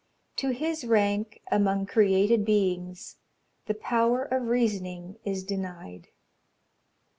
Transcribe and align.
To 0.37 0.49
his 0.49 0.83
rank 0.83 1.43
among 1.51 1.85
created 1.85 2.43
beings 2.43 3.17
The 3.67 3.75
power 3.75 4.23
of 4.25 4.47
reasoning 4.47 5.19
is 5.25 5.43
denied! 5.43 6.07